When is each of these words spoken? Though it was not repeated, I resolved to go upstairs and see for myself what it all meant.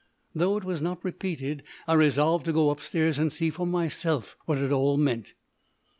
Though 0.33 0.57
it 0.57 0.63
was 0.63 0.81
not 0.81 1.05
repeated, 1.05 1.61
I 1.87 1.93
resolved 1.93 2.45
to 2.45 2.51
go 2.51 2.71
upstairs 2.71 3.19
and 3.19 3.31
see 3.31 3.51
for 3.51 3.67
myself 3.67 4.35
what 4.45 4.57
it 4.57 4.71
all 4.71 4.97
meant. 4.97 5.35